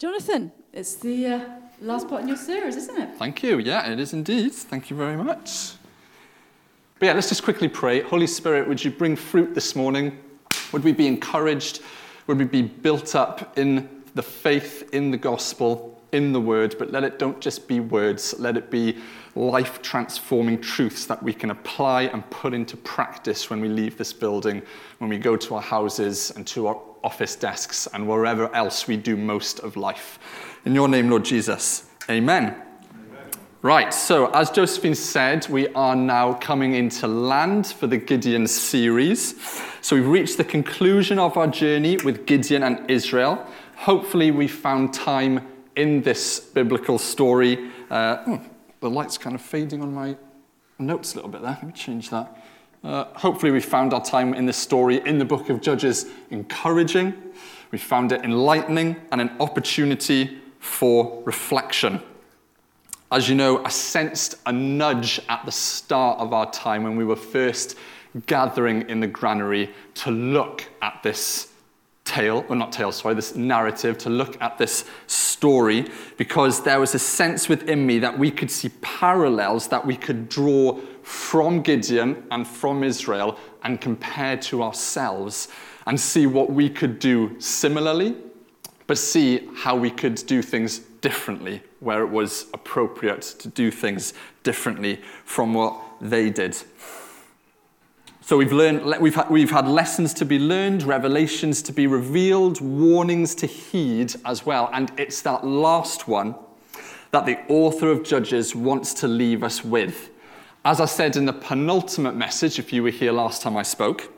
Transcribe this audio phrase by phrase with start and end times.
[0.00, 1.40] Jonathan, it's the uh,
[1.80, 3.14] last part in your series, isn't it?
[3.16, 3.58] Thank you.
[3.58, 4.52] Yeah, it is indeed.
[4.52, 5.74] Thank you very much.
[6.98, 8.02] But yeah, let's just quickly pray.
[8.02, 10.18] Holy Spirit, would you bring fruit this morning?
[10.72, 11.82] Would we be encouraged?
[12.26, 16.74] Would we be built up in the faith, in the gospel, in the word?
[16.76, 18.98] But let it don't just be words, let it be
[19.36, 24.12] life transforming truths that we can apply and put into practice when we leave this
[24.12, 24.60] building,
[24.98, 28.96] when we go to our houses and to our office desks and wherever else we
[28.96, 30.18] do most of life.
[30.64, 32.56] In your name, Lord Jesus, amen.
[33.62, 39.40] Right, so as Josephine said, we are now coming into land for the Gideon series.
[39.80, 43.46] So we've reached the conclusion of our journey with Gideon and Israel.
[43.76, 47.70] Hopefully, we found time in this biblical story.
[47.90, 48.40] Uh, oh,
[48.80, 50.14] the light's kind of fading on my
[50.78, 51.52] notes a little bit there.
[51.52, 52.43] Let me change that.
[52.84, 57.14] Uh, hopefully, we found our time in this story in the book of Judges encouraging.
[57.70, 62.02] We found it enlightening and an opportunity for reflection.
[63.10, 67.06] As you know, I sensed a nudge at the start of our time when we
[67.06, 67.78] were first
[68.26, 71.53] gathering in the granary to look at this
[72.04, 76.94] tale, or not tale, sorry, this narrative, to look at this story, because there was
[76.94, 82.24] a sense within me that we could see parallels that we could draw from Gideon
[82.30, 85.48] and from Israel and compare to ourselves
[85.86, 88.16] and see what we could do similarly,
[88.86, 94.14] but see how we could do things differently, where it was appropriate to do things
[94.42, 96.56] differently from what they did.
[98.26, 103.34] So we've learned, we've we've had lessons to be learned, revelations to be revealed, warnings
[103.34, 104.70] to heed as well.
[104.72, 106.34] And it's that last one
[107.10, 110.08] that the author of Judges wants to leave us with.
[110.64, 114.10] As I said in the penultimate message, if you were here last time I spoke,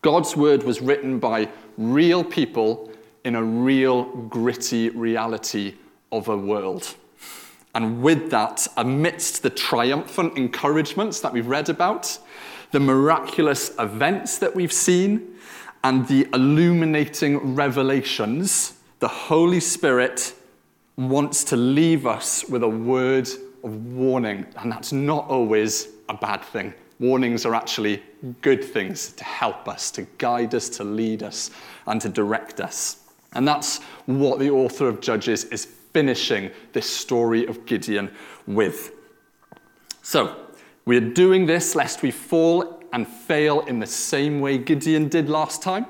[0.00, 2.90] God's word was written by real people
[3.22, 5.74] in a real gritty reality
[6.10, 6.94] of a world.
[7.74, 12.18] And with that, amidst the triumphant encouragements that we've read about,
[12.72, 15.36] the miraculous events that we've seen,
[15.84, 20.34] and the illuminating revelations, the Holy Spirit
[20.96, 23.28] wants to leave us with a word
[23.64, 24.46] of warning.
[24.56, 26.72] And that's not always a bad thing.
[27.00, 28.02] Warnings are actually
[28.42, 31.50] good things to help us, to guide us, to lead us,
[31.86, 33.08] and to direct us.
[33.32, 38.10] And that's what the author of Judges is finishing this story of Gideon
[38.46, 38.92] with.
[40.02, 40.36] So,
[40.84, 45.28] we are doing this lest we fall and fail in the same way Gideon did
[45.28, 45.86] last time,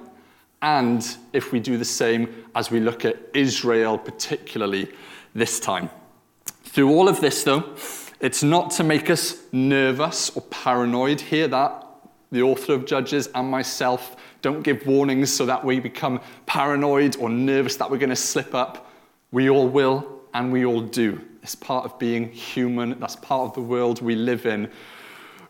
[0.60, 4.88] and if we do the same as we look at Israel, particularly
[5.34, 5.90] this time.
[6.64, 7.74] Through all of this, though,
[8.20, 11.20] it's not to make us nervous or paranoid.
[11.20, 11.86] Hear that?
[12.30, 17.28] The author of Judges and myself don't give warnings so that we become paranoid or
[17.28, 18.90] nervous that we're going to slip up.
[19.32, 21.20] We all will, and we all do.
[21.42, 22.98] It's part of being human.
[23.00, 24.70] That's part of the world we live in.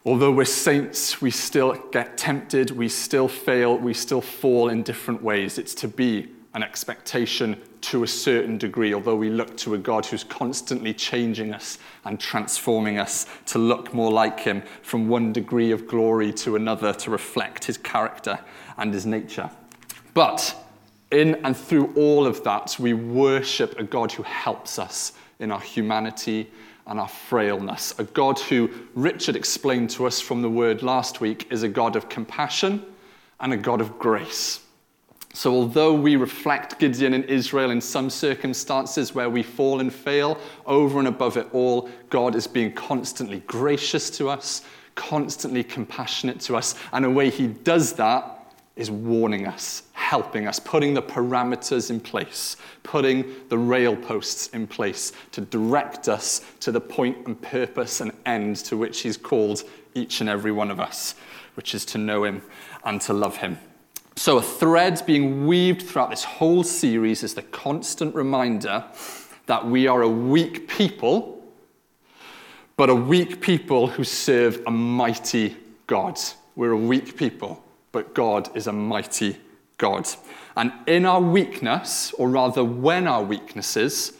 [0.05, 5.23] Although we're saints, we still get tempted, we still fail, we still fall in different
[5.23, 5.59] ways.
[5.59, 10.05] It's to be an expectation to a certain degree, although we look to a God
[10.07, 15.73] who's constantly changing us and transforming us to look more like Him from one degree
[15.73, 18.39] of glory to another to reflect His character
[18.79, 19.51] and His nature.
[20.15, 20.57] But
[21.11, 25.61] in and through all of that, we worship a God who helps us in our
[25.61, 26.51] humanity
[26.87, 27.95] and our frailness.
[27.99, 31.97] A God who Richard explained to us from the word last week is a God
[31.97, 32.85] of compassion
[33.41, 34.61] and a God of grace.
[35.35, 40.39] So, although we reflect Gideon and Israel in some circumstances where we fall and fail,
[40.67, 44.63] over and above it all, God is being constantly gracious to us,
[44.95, 46.75] constantly compassionate to us.
[46.93, 51.99] And a way He does that is warning us, helping us, putting the parameters in
[51.99, 58.03] place, putting the rail posts in place to direct us to the point and purpose
[58.03, 59.63] and end to which He's called
[59.95, 61.15] each and every one of us,
[61.55, 62.43] which is to know Him
[62.85, 63.59] and to love Him.
[64.15, 68.85] So, a thread being weaved throughout this whole series is the constant reminder
[69.47, 71.43] that we are a weak people,
[72.77, 75.57] but a weak people who serve a mighty
[75.87, 76.21] God.
[76.55, 79.37] We're a weak people but God is a mighty
[79.83, 80.09] God.
[80.57, 84.13] And in our weakness, or rather when our weaknesses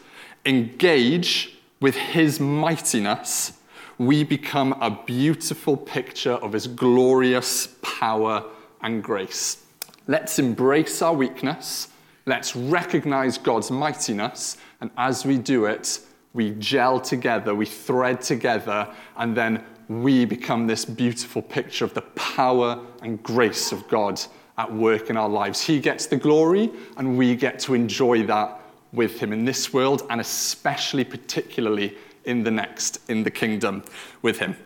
[0.45, 3.53] engage with His mightiness,
[3.97, 8.45] we become a beautiful picture of His glorious power
[8.83, 9.63] and grace.
[10.09, 11.89] Let's embrace our weakness.
[12.27, 14.57] Let's recognize God's mightiness.
[14.81, 16.01] And as we do it,
[16.35, 22.03] we gel together, we thread together, and then we become this beautiful picture of the
[22.17, 24.21] power and grace of God
[24.59, 25.61] at work in our lives.
[25.61, 28.61] He gets the glory, and we get to enjoy that
[28.93, 33.83] with him in this world and especially, particularly in the next, in the kingdom
[34.21, 34.57] with him.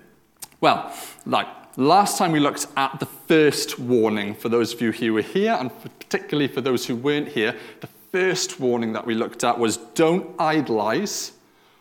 [0.60, 0.92] Well,
[1.24, 1.46] like
[1.76, 5.56] last time we looked at the first warning for those of you who were here,
[5.58, 9.76] and particularly for those who weren't here, the first warning that we looked at was
[9.76, 11.32] don't idolize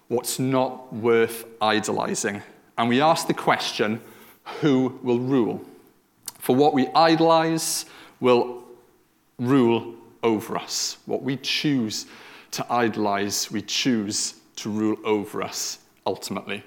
[0.07, 2.43] what's not worth idolizing.
[2.77, 4.01] And we asked the question
[4.61, 5.65] who will rule?
[6.45, 7.85] For what we idolize
[8.19, 8.61] will
[9.39, 10.97] rule over us.
[11.07, 12.05] What we choose
[12.51, 16.63] to idolize, we choose to rule over us ultimately.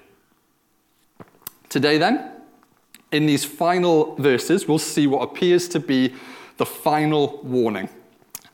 [1.69, 2.29] Today, then,
[3.13, 6.13] in these final verses, we'll see what appears to be
[6.57, 7.87] the final warning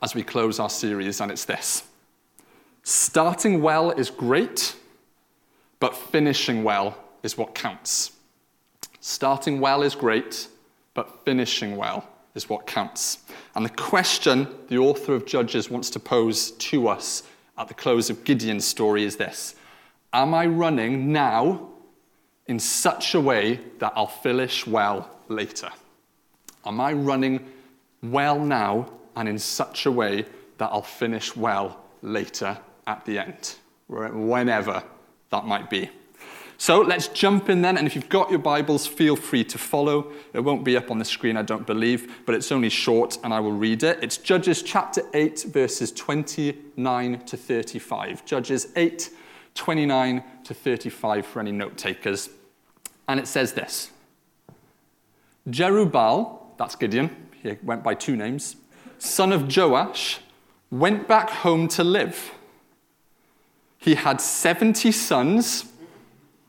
[0.04, 1.86] as we close our series, and it's this
[2.83, 4.75] Starting well is great,
[5.80, 8.12] but finishing well is what counts.
[9.00, 10.50] Starting well is great,
[10.95, 13.19] but finishing well is what counts.
[13.53, 17.21] And the question the author of Judges wants to pose to us
[17.57, 19.56] at the close of Gideon's story is this
[20.12, 21.69] Am I running now
[22.47, 25.69] in such a way that I'll finish well later?
[26.65, 27.45] Am I running
[28.01, 30.25] well now and in such a way
[30.57, 32.57] that I'll finish well later
[32.88, 33.56] at the end?
[33.88, 34.83] Whenever
[35.30, 35.89] that might be.
[36.57, 40.11] So let's jump in then, and if you've got your Bibles, feel free to follow.
[40.33, 43.33] It won't be up on the screen, I don't believe, but it's only short, and
[43.33, 43.99] I will read it.
[44.01, 48.25] It's Judges chapter 8, verses 29 to 35.
[48.25, 49.09] Judges 8,
[49.53, 52.29] 29 to 35 for any note takers.
[53.07, 53.91] And it says this
[55.49, 57.13] Jerubbaal, that's Gideon,
[57.43, 58.55] he went by two names,
[58.97, 60.19] son of Joash,
[60.71, 62.31] went back home to live.
[63.77, 65.65] He had 70 sons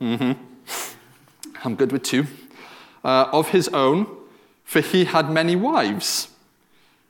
[0.01, 0.33] Mm-hmm.
[1.65, 2.27] I'm good with two.
[3.05, 4.07] Uh, of his own,
[4.65, 6.29] for he had many wives.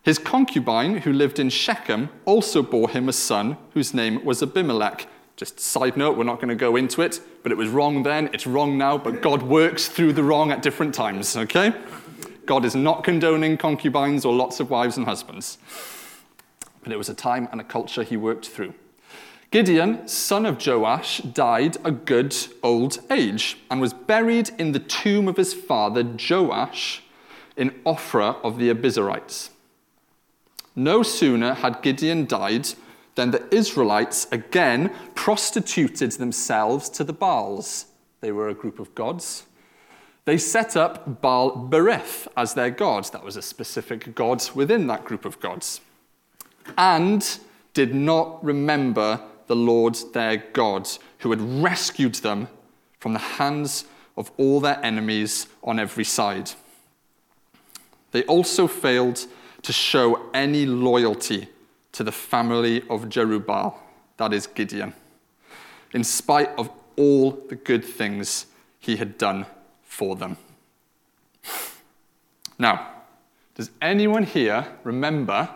[0.03, 5.09] His concubine, who lived in Shechem, also bore him a son whose name was Abimelech.
[5.37, 8.31] Just side note, we're not going to go into it, but it was wrong then,
[8.33, 11.75] it's wrong now, but God works through the wrong at different times, okay?
[12.47, 15.59] God is not condoning concubines or lots of wives and husbands.
[16.83, 18.75] But it was a time and a culture he worked through.
[19.51, 25.29] Gideon, son of Joash, died a good old age and was buried in the tomb
[25.29, 27.03] of his father Joash
[27.57, 29.51] in Ophrah of the Abiezrites.
[30.75, 32.69] No sooner had Gideon died
[33.15, 37.87] than the Israelites again prostituted themselves to the Baals.
[38.21, 39.45] They were a group of gods.
[40.27, 43.05] They set up Baal Berith as their god.
[43.13, 45.81] That was a specific god within that group of gods.
[46.77, 47.39] And
[47.73, 50.89] did not remember the Lord their God,
[51.19, 52.49] who had rescued them
[52.99, 53.85] from the hands
[54.17, 56.51] of all their enemies on every side.
[58.13, 59.27] They also failed
[59.63, 61.49] to show any loyalty
[61.93, 63.75] to the family of Jerubbaal,
[64.17, 64.95] that is Gideon,
[65.93, 68.47] in spite of all the good things
[68.79, 69.47] he had done
[69.83, 70.37] for them.
[72.59, 72.91] Now,
[73.55, 75.49] does anyone here remember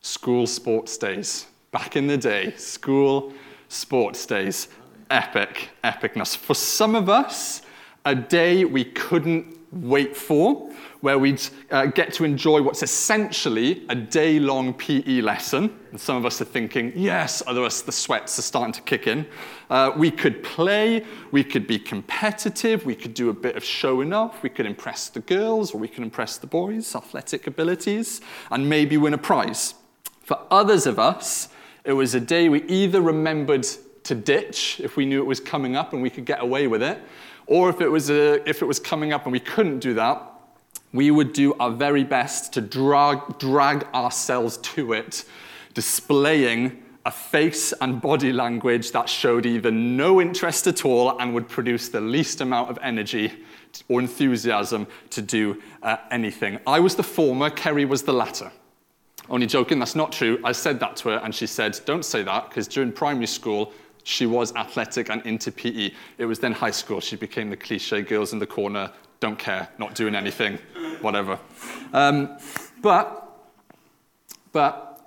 [0.00, 1.46] school sports days?
[1.74, 3.32] Back in the day, school
[3.68, 4.68] sports days,
[5.10, 6.36] epic, epicness.
[6.36, 7.62] For some of us,
[8.04, 11.42] a day we couldn't wait for, where we'd
[11.72, 15.76] uh, get to enjoy what's essentially a day long PE lesson.
[15.90, 19.26] And some of us are thinking, yes, others, the sweats are starting to kick in.
[19.68, 24.12] Uh, we could play, we could be competitive, we could do a bit of showing
[24.12, 28.20] off, we could impress the girls, or we could impress the boys, athletic abilities,
[28.52, 29.74] and maybe win a prize.
[30.22, 31.48] For others of us,
[31.84, 33.66] it was a day we either remembered
[34.04, 36.82] to ditch if we knew it was coming up and we could get away with
[36.82, 36.98] it,
[37.46, 40.30] or if it was, a, if it was coming up and we couldn't do that,
[40.92, 45.24] we would do our very best to drag, drag ourselves to it,
[45.74, 51.48] displaying a face and body language that showed either no interest at all and would
[51.48, 53.32] produce the least amount of energy
[53.88, 56.58] or enthusiasm to do uh, anything.
[56.66, 58.50] I was the former, Kerry was the latter.
[59.30, 60.38] Only joking, that's not true.
[60.44, 63.72] I said that to her, and she said, Don't say that, because during primary school,
[64.02, 65.90] she was athletic and into PE.
[66.18, 69.68] It was then high school, she became the cliche girls in the corner, don't care,
[69.78, 70.58] not doing anything,
[71.00, 71.38] whatever.
[71.94, 72.36] Um,
[72.82, 73.50] but,
[74.52, 75.00] but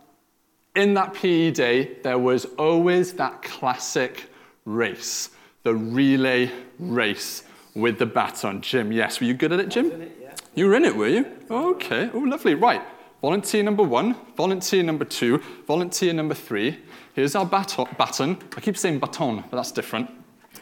[0.76, 4.32] in that PE day, there was always that classic
[4.66, 5.30] race,
[5.62, 7.44] the relay race
[7.76, 8.62] with the baton.
[8.62, 9.92] Jim, yes, were you good at it, Jim?
[9.92, 10.34] It, yeah.
[10.56, 11.26] You were in it, were you?
[11.52, 12.56] Okay, oh, lovely.
[12.56, 12.82] Right.
[13.22, 16.78] Volunteer number one, volunteer number two, volunteer number three.
[17.14, 18.38] Here's our baton.
[18.56, 20.12] I keep saying baton, but that's different.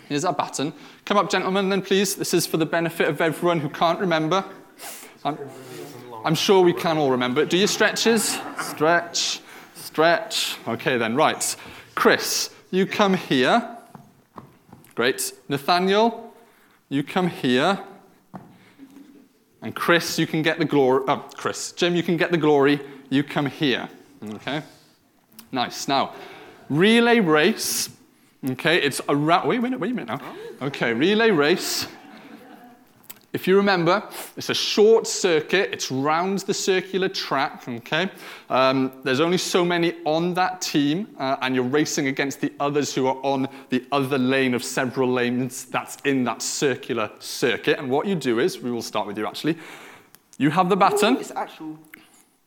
[0.07, 0.71] Here's our baton.
[1.03, 2.15] Come up, gentlemen, then, please.
[2.15, 4.45] This is for the benefit of everyone who can't remember.
[5.25, 5.37] I'm,
[6.23, 7.45] I'm sure we can all remember.
[7.45, 8.39] Do your stretches.
[8.61, 9.41] Stretch,
[9.73, 10.57] stretch.
[10.67, 11.55] Okay, then, right.
[11.93, 13.77] Chris, you come here.
[14.95, 15.33] Great.
[15.49, 16.33] Nathaniel,
[16.87, 17.79] you come here.
[19.65, 21.03] And Chris, you can get the glory.
[21.07, 21.71] Oh, Chris.
[21.71, 22.79] Jim, you can get the glory.
[23.09, 23.89] You come here.
[24.35, 24.61] Okay?
[25.51, 25.87] Nice.
[25.87, 26.13] Now,
[26.69, 27.89] relay race.
[28.47, 30.21] Okay, it's a ra- wait a minute, wait a minute now.
[30.61, 30.67] Oh.
[30.67, 31.87] Okay, relay race.
[33.35, 34.01] If you remember,
[34.37, 35.73] it's a short circuit.
[35.73, 37.67] It's round the circular track.
[37.67, 38.09] Okay,
[38.49, 42.95] um, there's only so many on that team, uh, and you're racing against the others
[42.95, 47.77] who are on the other lane of several lanes that's in that circular circuit.
[47.77, 49.57] And what you do is, we will start with you actually.
[50.37, 51.17] You have the baton.
[51.17, 51.77] It's actual.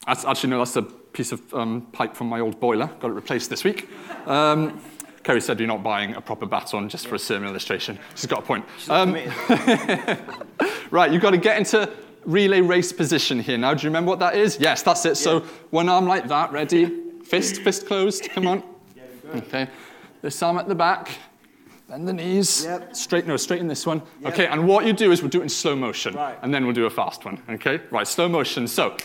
[0.06, 2.86] That's, actually, no, that's a piece of um, pipe from my old boiler.
[2.98, 3.90] Got it replaced this week.
[4.26, 4.80] Um,
[5.28, 7.98] Kerry said you're not buying a proper baton just for a sermon illustration.
[8.14, 8.64] She's got a point.
[8.88, 9.12] Um,
[10.90, 11.92] right, you've got to get into
[12.24, 13.74] relay race position here now.
[13.74, 14.58] Do you remember what that is?
[14.58, 15.16] Yes, that's it.
[15.16, 17.02] So one arm like that, ready.
[17.24, 18.30] Fist, fist closed.
[18.30, 18.62] Come on.
[19.34, 19.68] Okay.
[20.22, 21.10] This arm at the back.
[21.90, 22.64] Bend the knees.
[22.64, 22.96] Yep.
[22.96, 24.00] Straight, no, straighten this one.
[24.22, 24.32] Yep.
[24.32, 26.14] Okay, and what you do is we'll do it in slow motion.
[26.14, 26.38] Right.
[26.40, 27.42] And then we'll do a fast one.
[27.50, 27.82] Okay?
[27.90, 28.66] Right, slow motion.
[28.66, 28.96] So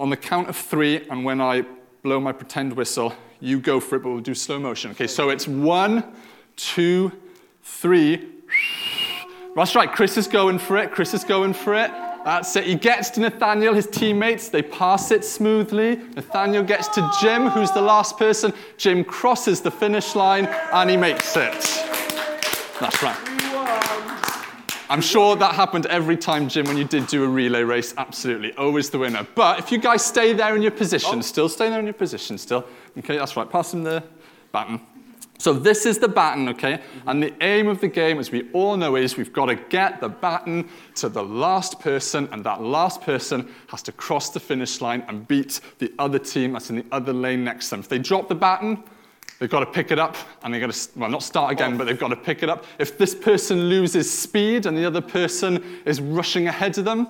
[0.00, 1.64] on the count of three, and when I
[2.06, 4.92] blow my pretend whistle, you go for it, but we'll do slow motion.
[4.92, 6.04] Okay, so it's one,
[6.54, 7.10] two,
[7.64, 8.24] three.
[9.56, 10.92] That's right, Chris is going for it.
[10.92, 11.90] Chris is going for it.
[12.24, 12.64] That's it.
[12.64, 14.50] He gets to Nathaniel, his teammates.
[14.50, 15.96] They pass it smoothly.
[15.96, 18.52] Nathaniel gets to Jim, who's the last person.
[18.76, 21.60] Jim crosses the finish line and he makes it.
[22.78, 23.45] That's right.
[24.88, 27.94] I'm sure that happened every time, Jim, when you did do a relay race.
[27.96, 28.52] Absolutely.
[28.54, 29.26] Always the winner.
[29.34, 31.22] But if you guys stay there in your position, oh.
[31.22, 32.64] still stay there in your position, still.
[32.98, 33.48] Okay, that's right.
[33.48, 34.02] Pass him the
[34.52, 34.80] baton.
[35.38, 36.74] So this is the baton, okay?
[36.74, 37.08] Mm-hmm.
[37.08, 40.00] And the aim of the game, as we all know, is we've got to get
[40.00, 44.80] the baton to the last person, and that last person has to cross the finish
[44.80, 47.80] line and beat the other team that's in the other lane next to them.
[47.80, 48.82] If they drop the baton,
[49.38, 51.86] they've got to pick it up, and they've got to, well, not start again, but
[51.86, 52.64] they've got to pick it up.
[52.78, 57.08] If this person loses speed and the other person is rushing ahead of them,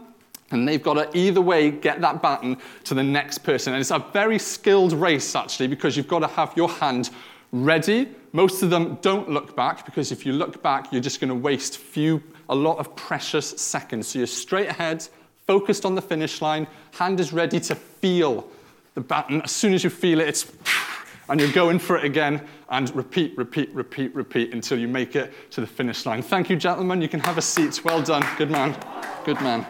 [0.51, 3.73] and they've got to either way get that baton to the next person.
[3.73, 7.11] And it's a very skilled race, actually, because you've got to have your hand
[7.53, 8.09] ready.
[8.33, 11.35] Most of them don't look back because if you look back, you're just going to
[11.35, 14.09] waste few, a lot of precious seconds.
[14.09, 15.09] So you're straight ahead,
[15.47, 18.49] focused on the finish line, hand is ready to feel
[18.95, 19.43] the baton.
[19.43, 20.53] As soon as you feel it, it's
[21.29, 25.33] and you're going for it again and repeat, repeat, repeat, repeat until you make it
[25.51, 26.23] to the finish line.
[26.23, 27.03] Thank you, gentlemen.
[27.03, 27.85] You can have a seat.
[27.85, 28.25] Well done.
[28.37, 28.77] Good man.
[29.25, 29.67] Good man.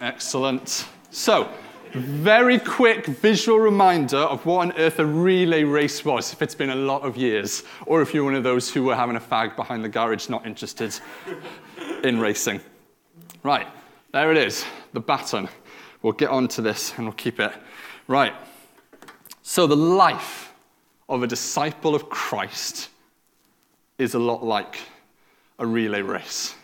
[0.00, 0.86] Excellent.
[1.10, 1.48] So,
[1.94, 6.70] very quick visual reminder of what on earth a relay race was, if it's been
[6.70, 9.56] a lot of years, or if you're one of those who were having a fag
[9.56, 10.94] behind the garage, not interested
[12.04, 12.60] in racing.
[13.42, 13.66] Right,
[14.12, 15.48] there it is, the baton.
[16.02, 17.52] We'll get on to this and we'll keep it.
[18.06, 18.34] Right,
[19.48, 20.52] so the life
[21.08, 22.90] of a disciple of Christ
[23.96, 24.78] is a lot like
[25.58, 26.54] a relay race.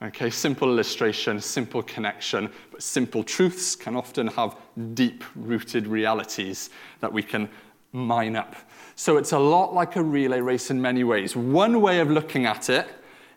[0.00, 4.54] Okay, simple illustration, simple connection, but simple truths can often have
[4.94, 6.70] deep rooted realities
[7.00, 7.48] that we can
[7.90, 8.54] mine up.
[8.94, 11.34] So it's a lot like a relay race in many ways.
[11.34, 12.86] One way of looking at it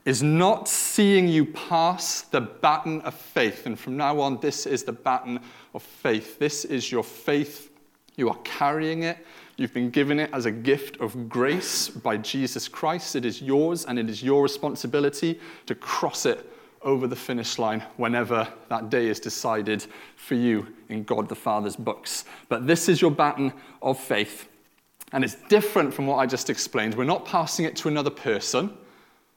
[0.05, 3.65] is not seeing you pass the baton of faith.
[3.65, 5.39] And from now on, this is the baton
[5.73, 6.37] of faith.
[6.37, 7.71] This is your faith.
[8.15, 9.17] You are carrying it.
[9.57, 13.15] You've been given it as a gift of grace by Jesus Christ.
[13.15, 16.49] It is yours, and it is your responsibility to cross it
[16.81, 21.75] over the finish line whenever that day is decided for you in God the Father's
[21.75, 22.25] books.
[22.49, 24.49] But this is your baton of faith.
[25.11, 26.95] And it's different from what I just explained.
[26.95, 28.75] We're not passing it to another person,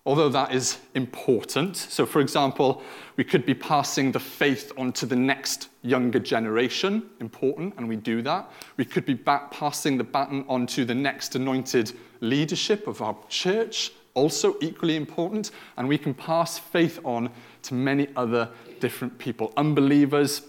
[0.07, 1.77] although that is important.
[1.77, 2.81] So, for example,
[3.17, 7.97] we could be passing the faith on to the next younger generation, important, and we
[7.97, 8.51] do that.
[8.77, 13.91] We could be passing the baton on to the next anointed leadership of our church,
[14.15, 17.29] also equally important, and we can pass faith on
[17.63, 18.49] to many other
[18.79, 19.53] different people.
[19.57, 20.43] Unbelievers,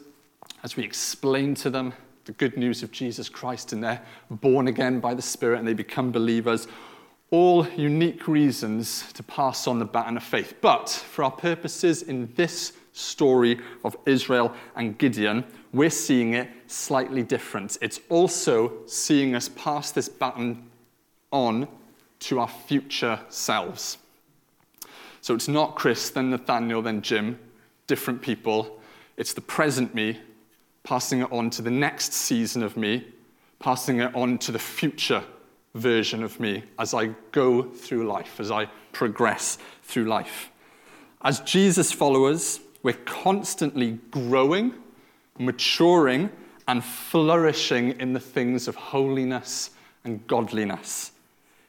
[0.63, 1.93] as we explain to them
[2.25, 5.73] the good news of Jesus Christ, and they're born again by the Spirit and they
[5.73, 6.67] become believers.
[7.29, 10.55] All unique reasons to pass on the baton of faith.
[10.62, 15.43] But for our purposes in this story of Israel and Gideon,
[15.74, 17.77] we're seeing it slightly different.
[17.81, 20.69] It's also seeing us pass this baton
[21.31, 21.67] on
[22.19, 23.98] to our future selves.
[25.22, 27.38] So it's not Chris, then Nathaniel, then Jim,
[27.88, 28.79] different people.
[29.17, 30.19] It's the present me
[30.88, 33.05] passing it on to the next season of me,
[33.60, 35.22] passing it on to the future
[35.77, 40.50] version of me as I go through life, as I progress through life.
[41.22, 44.74] As Jesus followers, we're constantly growing,
[45.39, 46.29] maturing,
[46.67, 49.72] and flourishing in the things of holiness
[50.03, 51.12] and godliness.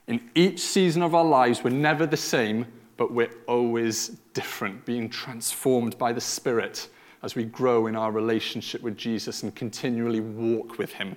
[0.06, 5.08] In each season of our lives, we're never the same, but we're always different, being
[5.08, 6.88] transformed by the Spirit
[7.22, 11.16] as we grow in our relationship with Jesus and continually walk with Him.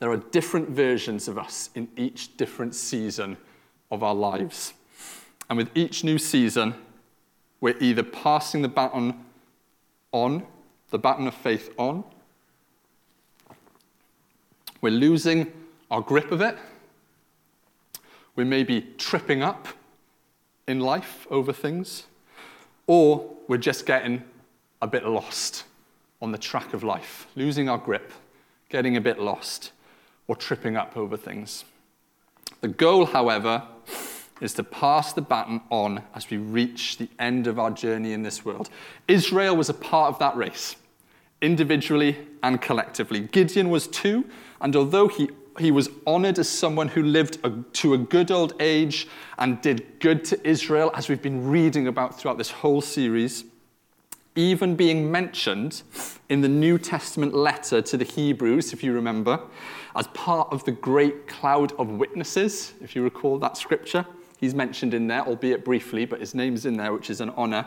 [0.00, 3.36] There are different versions of us in each different season
[3.90, 4.74] of our lives.
[5.48, 6.74] And with each new season,
[7.60, 9.24] we're either passing the baton
[10.12, 10.46] on,
[10.90, 12.04] the baton of faith on,
[14.80, 15.52] we're losing
[15.90, 16.58] our grip of it,
[18.36, 19.68] we may be tripping up
[20.66, 22.04] in life over things,
[22.86, 24.22] or we're just getting
[24.82, 25.64] a bit lost
[26.20, 28.12] on the track of life, losing our grip,
[28.68, 29.72] getting a bit lost,
[30.26, 31.64] or tripping up over things.
[32.60, 33.62] The goal, however,
[34.40, 38.22] is to pass the baton on as we reach the end of our journey in
[38.22, 38.68] this world.
[39.06, 40.76] Israel was a part of that race,
[41.40, 43.20] individually and collectively.
[43.20, 44.24] Gideon was too,
[44.60, 48.54] and although he, he was honored as someone who lived a, to a good old
[48.60, 49.06] age
[49.38, 53.44] and did good to Israel, as we've been reading about throughout this whole series,
[54.36, 55.82] even being mentioned
[56.28, 59.40] in the New Testament letter to the Hebrews, if you remember,
[59.96, 64.04] as part of the great cloud of witnesses, if you recall that scripture.
[64.38, 67.66] He's mentioned in there, albeit briefly, but his name's in there, which is an honor.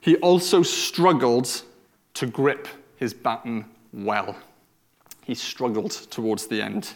[0.00, 1.62] He also struggled
[2.14, 4.36] to grip his baton well.
[5.24, 6.94] He struggled towards the end.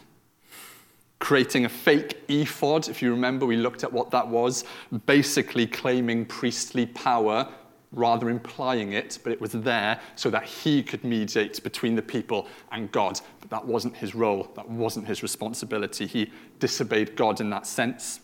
[1.19, 4.65] Creating a fake ephod, if you remember, we looked at what that was,
[5.07, 7.49] basically claiming priestly power
[7.93, 12.47] rather implying it, but it was there so that he could mediate between the people
[12.71, 13.21] and God.
[13.41, 16.07] But that wasn't his role, that wasn't his responsibility.
[16.07, 18.21] He disobeyed God in that sense.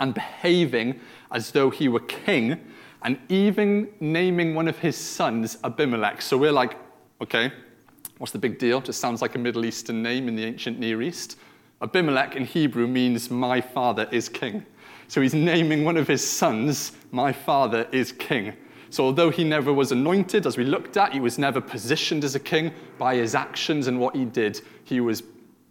[0.00, 2.60] And behaving as though he were king,
[3.02, 6.20] and even naming one of his sons Abimelech.
[6.20, 6.76] So we're like,
[7.22, 7.52] okay,
[8.18, 8.80] what's the big deal?
[8.80, 11.38] Just sounds like a Middle Eastern name in the ancient Near East.
[11.82, 14.64] Abimelech in Hebrew means my father is king.
[15.08, 18.54] So he's naming one of his sons, my father is king.
[18.90, 22.34] So, although he never was anointed, as we looked at, he was never positioned as
[22.34, 24.60] a king by his actions and what he did.
[24.84, 25.22] He was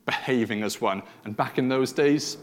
[0.06, 1.04] behaving as one.
[1.26, 2.38] And back in those days,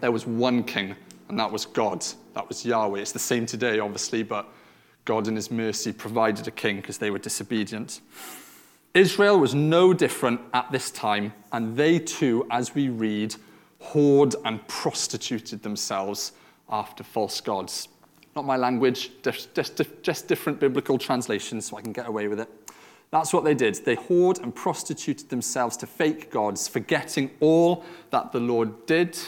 [0.00, 0.94] there was one king,
[1.28, 2.04] and that was God.
[2.34, 3.00] That was Yahweh.
[3.00, 4.46] It's the same today, obviously, but
[5.06, 8.02] God, in his mercy, provided a king because they were disobedient.
[8.92, 13.34] Israel was no different at this time, and they too, as we read,
[13.82, 16.32] whored and prostituted themselves
[16.68, 17.88] after false gods.
[18.36, 22.40] Not my language, just, just, just different biblical translations so I can get away with
[22.40, 22.48] it.
[23.10, 23.74] That's what they did.
[23.84, 29.18] They whored and prostituted themselves to fake gods, forgetting all that the Lord did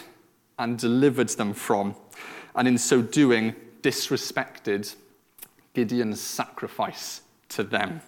[0.58, 1.96] and delivered them from,
[2.54, 4.94] and in so doing, disrespected
[5.74, 8.02] Gideon's sacrifice to them.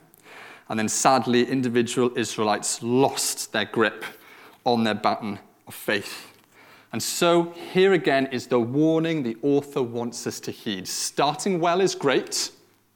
[0.68, 4.04] And then sadly, individual Israelites lost their grip
[4.64, 6.33] on their baton of faith.
[6.94, 10.86] And so, here again is the warning the author wants us to heed.
[10.86, 12.52] Starting well is great.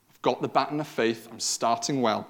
[0.09, 2.29] I've got the baton of faith, I'm starting well.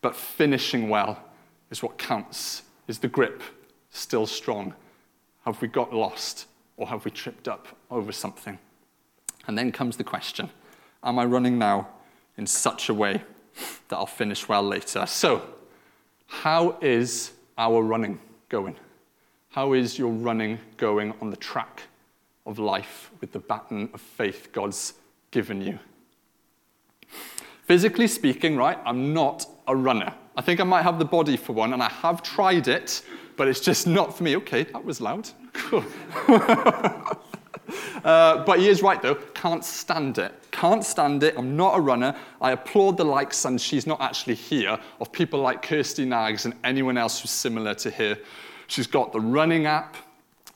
[0.00, 1.22] But finishing well
[1.70, 2.62] is what counts.
[2.86, 3.42] Is the grip
[3.90, 4.72] still strong?
[5.44, 6.46] Have we got lost
[6.78, 8.58] or have we tripped up over something?
[9.48, 10.48] And then comes the question
[11.04, 11.88] Am I running now
[12.38, 13.22] in such a way
[13.88, 15.04] that I'll finish well later?
[15.04, 15.42] So,
[16.26, 18.76] how is our running going?
[19.58, 21.82] How is your running going on the track
[22.46, 24.94] of life with the baton of faith God's
[25.32, 25.80] given you?
[27.64, 30.14] Physically speaking, right, I'm not a runner.
[30.36, 33.02] I think I might have the body for one, and I have tried it,
[33.36, 34.36] but it's just not for me.
[34.36, 35.28] Okay, that was loud.
[35.52, 35.84] Cool.
[38.04, 39.16] uh, but he is right, though.
[39.34, 40.32] Can't stand it.
[40.52, 41.34] Can't stand it.
[41.36, 42.14] I'm not a runner.
[42.40, 46.54] I applaud the likes, and she's not actually here, of people like Kirsty Nags and
[46.62, 48.16] anyone else who's similar to her
[48.68, 49.96] She's got the running app.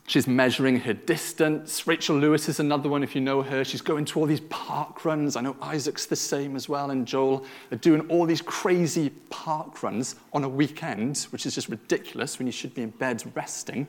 [0.06, 1.86] She's measuring her distance.
[1.86, 3.64] Rachel Lewis is another one, if you know her.
[3.64, 5.36] She's going to all these park runs.
[5.36, 9.82] I know Isaac's the same as well, and Joel are doing all these crazy park
[9.82, 13.86] runs on a weekend, which is just ridiculous when you should be in bed resting.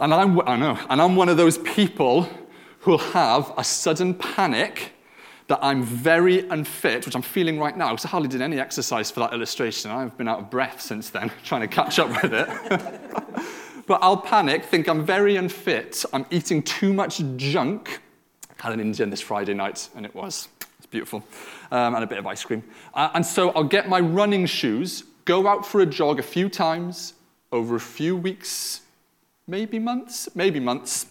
[0.00, 2.28] And I'm, I know, and I'm one of those people
[2.80, 4.92] who'll have a sudden panic
[5.48, 9.10] that I'm very unfit, which I'm feeling right now, because I hardly did any exercise
[9.10, 9.90] for that illustration.
[9.90, 12.48] I've been out of breath since then, trying to catch up with it.
[13.86, 18.00] but I'll panic, think I'm very unfit, I'm eating too much junk.
[18.58, 20.48] Had an Indian this Friday night, and it was.
[20.78, 21.22] It's beautiful.
[21.70, 22.62] Um, and a bit of ice cream.
[22.94, 26.48] Uh, and so I'll get my running shoes, go out for a jog a few
[26.48, 27.14] times
[27.52, 28.80] over a few weeks,
[29.46, 31.06] maybe months, maybe months.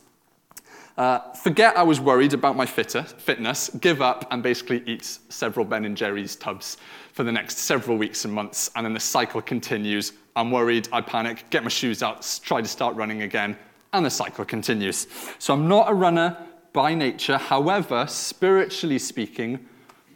[0.97, 5.65] Uh, forget I was worried about my fitter, fitness, give up, and basically eat several
[5.65, 6.77] Ben and Jerry's tubs
[7.11, 8.71] for the next several weeks and months.
[8.75, 10.13] And then the cycle continues.
[10.37, 13.57] I'm worried, I panic, get my shoes out, try to start running again,
[13.91, 15.07] and the cycle continues.
[15.37, 16.37] So I'm not a runner
[16.71, 17.37] by nature.
[17.37, 19.65] However, spiritually speaking,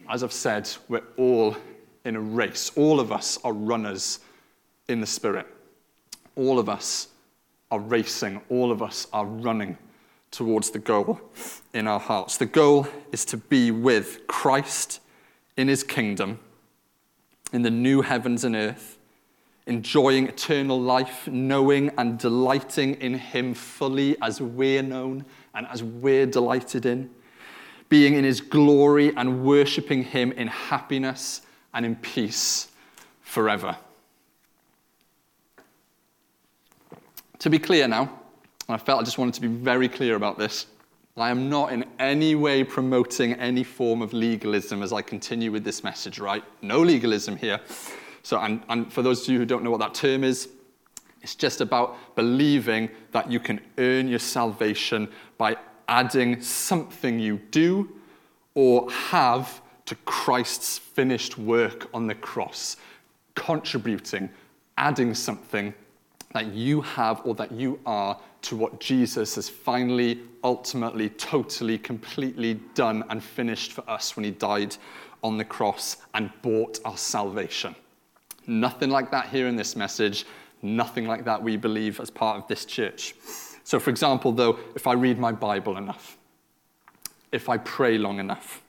[0.08, 1.56] as I've said, we're all
[2.06, 2.72] in a race.
[2.76, 4.20] All of us are runners
[4.88, 5.46] in the spirit.
[6.36, 7.08] All of us
[7.70, 8.40] are racing.
[8.48, 9.76] All of us are running
[10.30, 11.20] towards the goal
[11.74, 12.36] in our hearts.
[12.36, 15.00] The goal is to be with Christ
[15.56, 16.38] in his kingdom,
[17.52, 18.98] in the new heavens and earth,
[19.66, 26.26] enjoying eternal life, knowing and delighting in him fully as we're known and as we're
[26.26, 27.10] delighted in,
[27.88, 31.42] being in his glory and worshipping him in happiness
[31.74, 32.68] and in peace
[33.20, 33.76] forever.
[37.40, 38.19] To be clear now,
[38.72, 40.66] I felt I just wanted to be very clear about this.
[41.16, 45.64] I am not in any way promoting any form of legalism as I continue with
[45.64, 46.42] this message, right?
[46.62, 47.60] No legalism here.
[48.22, 50.48] So, and, and for those of you who don't know what that term is,
[51.20, 55.56] it's just about believing that you can earn your salvation by
[55.88, 57.90] adding something you do
[58.54, 62.76] or have to Christ's finished work on the cross,
[63.34, 64.30] contributing,
[64.78, 65.74] adding something
[66.32, 72.54] that you have or that you are to what Jesus has finally, ultimately, totally, completely
[72.74, 74.76] done and finished for us when he died
[75.22, 77.74] on the cross and bought our salvation.
[78.46, 80.24] Nothing like that here in this message,
[80.62, 83.14] nothing like that we believe as part of this church.
[83.64, 86.16] So, for example, though, if I read my Bible enough,
[87.32, 88.62] if I pray long enough,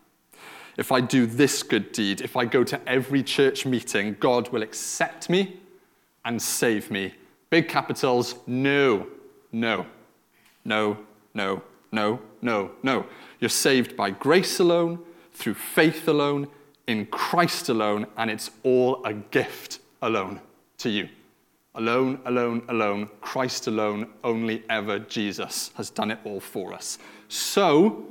[0.77, 4.62] if I do this good deed, if I go to every church meeting, God will
[4.62, 5.60] accept me
[6.25, 7.13] and save me.
[7.49, 9.07] Big capitals, no.
[9.51, 9.85] No.
[10.63, 10.97] No,
[11.33, 13.05] no, no, no, no.
[13.39, 14.99] You're saved by grace alone,
[15.33, 16.47] through faith alone,
[16.87, 20.39] in Christ alone, and it's all a gift alone
[20.79, 21.09] to you.
[21.75, 26.99] Alone, alone, alone, Christ alone, only ever Jesus has done it all for us.
[27.29, 28.05] So,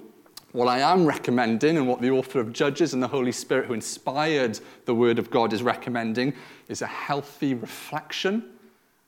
[0.52, 3.74] what I am recommending, and what the author of Judges and the Holy Spirit who
[3.74, 6.32] inspired the Word of God is recommending,
[6.68, 8.44] is a healthy reflection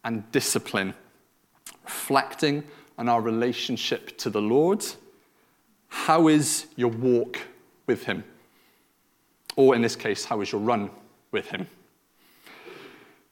[0.04, 0.94] and discipline
[1.84, 2.64] reflecting
[2.98, 4.84] on our relationship to the Lord.
[5.88, 7.38] How is your walk
[7.86, 8.24] with Him?
[9.56, 10.90] Or in this case, how is your run
[11.30, 11.66] with Him?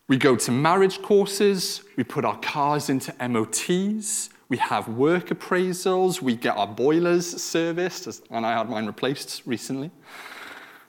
[0.08, 6.20] We go to marriage courses, we put our cars into MOTs, we have work appraisals,
[6.20, 9.92] we get our boilers serviced, and I had mine replaced recently.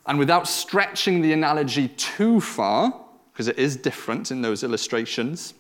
[0.08, 3.00] And without stretching the analogy too far,
[3.32, 5.54] because it is different in those illustrations,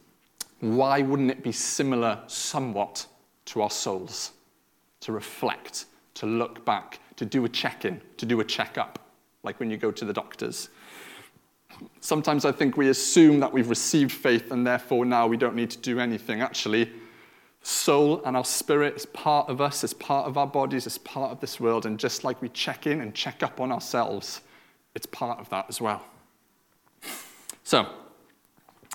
[0.61, 3.05] why wouldn't it be similar somewhat
[3.45, 4.31] to our souls?
[5.01, 8.99] To reflect, to look back, to do a check in, to do a check up,
[9.43, 10.69] like when you go to the doctors.
[11.99, 15.71] Sometimes I think we assume that we've received faith and therefore now we don't need
[15.71, 16.41] to do anything.
[16.41, 16.91] Actually,
[17.63, 21.31] soul and our spirit is part of us, it's part of our bodies, it's part
[21.31, 21.87] of this world.
[21.87, 24.41] And just like we check in and check up on ourselves,
[24.93, 26.03] it's part of that as well.
[27.63, 27.87] So,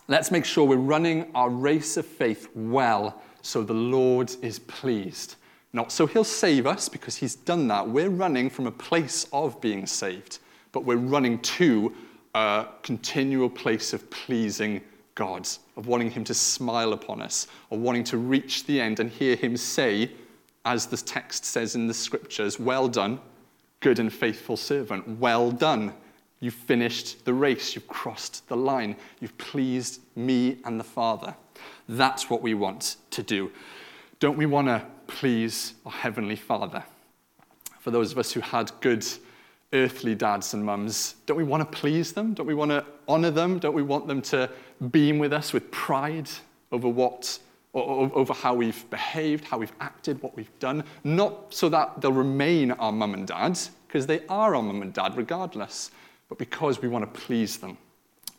[0.08, 5.34] Let's make sure we're running our race of faith well so the Lord is pleased.
[5.72, 7.88] Not so he'll save us because he's done that.
[7.88, 10.38] We're running from a place of being saved,
[10.70, 11.92] but we're running to
[12.34, 14.80] a continual place of pleasing
[15.16, 19.10] God, of wanting him to smile upon us, of wanting to reach the end and
[19.10, 20.12] hear him say,
[20.64, 23.20] as the text says in the scriptures, Well done,
[23.80, 25.18] good and faithful servant.
[25.18, 25.94] Well done.
[26.40, 27.74] You've finished the race.
[27.74, 28.96] You've crossed the line.
[29.20, 31.34] You've pleased me and the Father.
[31.88, 33.50] That's what we want to do.
[34.20, 36.84] Don't we want to please our Heavenly Father?
[37.80, 39.06] For those of us who had good
[39.72, 42.34] earthly dads and mums, don't we want to please them?
[42.34, 43.58] Don't we want to honor them?
[43.58, 44.50] Don't we want them to
[44.90, 46.28] beam with us with pride
[46.72, 47.38] over what
[47.76, 52.70] over how we've behaved, how we've acted, what we've done, not so that they'll remain
[52.70, 55.90] our mum and dad, because they are our mum and dad regardless,
[56.28, 57.76] but because we want to please them.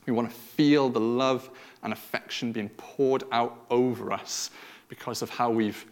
[0.06, 1.50] We want to feel the love
[1.84, 4.52] and affection being poured out over us
[4.88, 5.86] because of how we've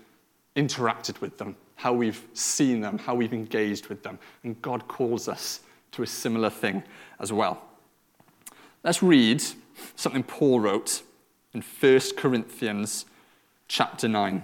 [0.55, 4.17] interacted with them, how we've seen them, how we've engaged with them.
[4.43, 6.84] And God calls us to a similar thing
[7.19, 7.62] as well.
[8.84, 9.43] Let's read
[9.95, 11.01] something Paul wrote
[11.53, 13.05] in 1 Corinthians
[13.67, 14.43] chapter 9,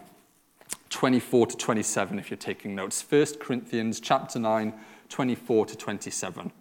[0.89, 3.05] 24 to 27, if you're taking notes.
[3.07, 4.73] 1 Corinthians chapter 9,
[5.09, 6.51] 24 to 27.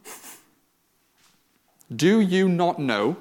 [1.95, 3.17] Do you not know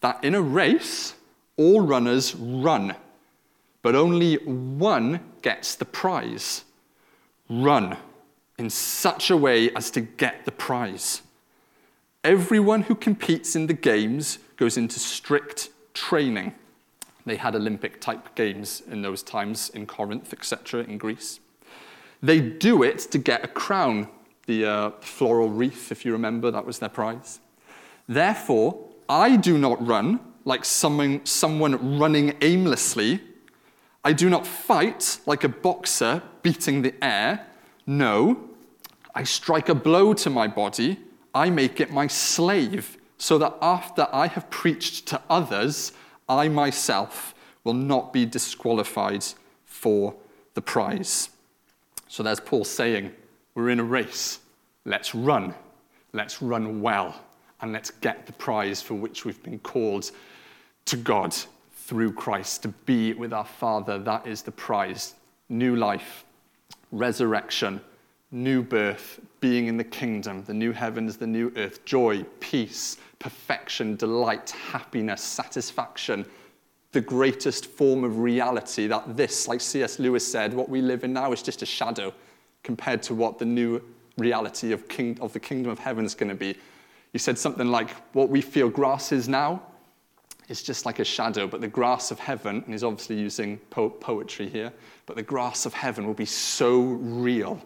[0.00, 1.14] that in a race,
[1.56, 2.94] all runners run,
[3.82, 6.64] but only one gets the prize?
[7.48, 7.96] run
[8.58, 11.22] in such a way as to get the prize.
[12.22, 16.54] Everyone who competes in the games goes into strict training.
[17.26, 21.40] They had Olympic type games in those times in Corinth, etc., in Greece.
[22.22, 24.08] They do it to get a crown,
[24.46, 27.40] the uh, floral wreath, if you remember, that was their prize.
[28.06, 33.20] Therefore, I do not run like someone, someone running aimlessly.
[34.04, 37.46] I do not fight like a boxer beating the air.
[37.86, 38.50] No,
[39.14, 40.98] I strike a blow to my body.
[41.34, 45.92] I make it my slave, so that after I have preached to others,
[46.28, 49.24] I myself will not be disqualified
[49.64, 50.14] for
[50.54, 51.30] the prize.
[52.08, 53.12] So there's Paul saying,
[53.54, 54.40] We're in a race.
[54.84, 55.54] Let's run.
[56.12, 57.23] Let's run well.
[57.64, 60.10] And let's get the prize for which we've been called
[60.84, 61.34] to God
[61.72, 63.98] through Christ, to be with our Father.
[63.98, 65.14] That is the prize.
[65.48, 66.26] New life,
[66.92, 67.80] resurrection,
[68.30, 73.96] new birth, being in the kingdom, the new heavens, the new earth, joy, peace, perfection,
[73.96, 76.26] delight, happiness, satisfaction,
[76.92, 78.86] the greatest form of reality.
[78.88, 79.98] That this, like C.S.
[79.98, 82.12] Lewis said, what we live in now is just a shadow
[82.62, 83.80] compared to what the new
[84.18, 86.56] reality of, king, of the kingdom of heaven is going to be.
[87.14, 89.62] He said something like, What we feel grass is now
[90.48, 93.88] is just like a shadow, but the grass of heaven, and he's obviously using po-
[93.88, 94.72] poetry here,
[95.06, 97.62] but the grass of heaven will be so real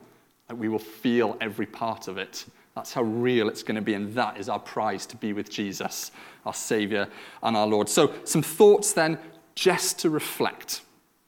[0.49, 2.45] that we will feel every part of it.
[2.75, 5.49] That's how real it's going to be, and that is our prize to be with
[5.49, 6.13] Jesus,
[6.45, 7.09] our Savior
[7.43, 7.89] and our Lord.
[7.89, 9.19] So, some thoughts then,
[9.55, 10.83] just to reflect.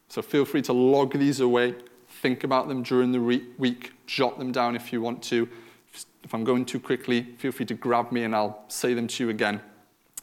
[0.09, 1.74] So, feel free to log these away,
[2.20, 5.48] think about them during the week, jot them down if you want to.
[6.22, 9.24] If I'm going too quickly, feel free to grab me and I'll say them to
[9.24, 9.61] you again.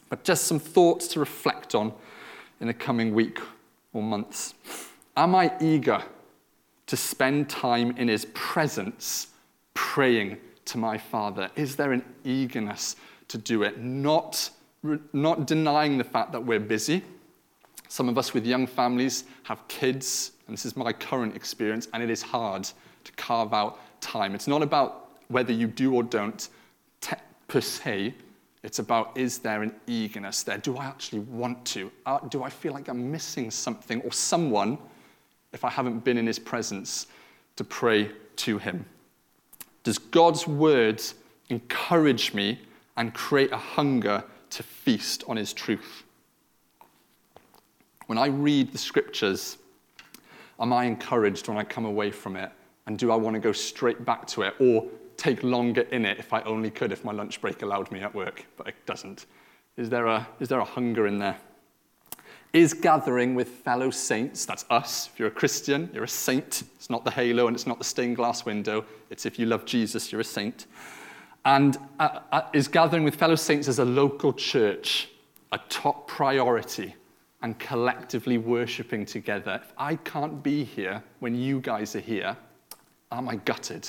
[0.08, 1.92] But just some thoughts to reflect on
[2.60, 3.40] in the coming week
[3.92, 4.54] or months.
[5.16, 6.02] Am I eager
[6.86, 9.28] to spend time in his presence
[9.74, 11.50] praying to my Father?
[11.56, 12.96] Is there an eagerness
[13.28, 13.78] to do it?
[13.78, 14.50] Not,
[15.12, 17.02] not denying the fact that we're busy.
[17.88, 22.02] Some of us with young families have kids, and this is my current experience, and
[22.02, 22.68] it is hard
[23.04, 24.34] to carve out time.
[24.34, 26.48] It's not about whether you do or don't
[27.00, 28.14] te- per se,
[28.62, 30.58] it's about is there an eagerness there?
[30.58, 31.90] Do I actually want to?
[32.04, 34.78] Uh, do I feel like I'm missing something or someone
[35.52, 37.06] if I haven't been in his presence
[37.56, 38.84] to pray to him?
[39.84, 41.14] Does God's words
[41.48, 42.60] encourage me
[42.96, 46.02] and create a hunger to feast on his truth?
[48.06, 49.58] When I read the scriptures,
[50.58, 52.50] am I encouraged when I come away from it?
[52.86, 54.54] And do I want to go straight back to it?
[54.58, 54.86] Or
[55.18, 58.14] take longer in it if I only could, if my lunch break allowed me at
[58.14, 59.26] work, but it doesn't.
[59.76, 61.36] Is there a, is there a hunger in there?
[62.54, 65.10] Is gathering with fellow saints, that's us.
[65.12, 66.62] If you're a Christian, you're a saint.
[66.76, 68.86] It's not the halo and it's not the stained glass window.
[69.10, 70.66] It's if you love Jesus, you're a saint.
[71.44, 75.10] And uh, uh, is gathering with fellow saints as a local church
[75.52, 76.94] a top priority
[77.42, 79.60] and collectively worshipping together?
[79.62, 82.36] If I can't be here when you guys are here,
[83.12, 83.88] am I gutted?